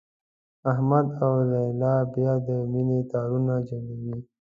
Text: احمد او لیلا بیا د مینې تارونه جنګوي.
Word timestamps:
احمد 0.71 1.05
او 1.25 1.33
لیلا 1.51 1.95
بیا 2.13 2.33
د 2.47 2.49
مینې 2.71 2.99
تارونه 3.11 3.53
جنګوي. 3.67 4.17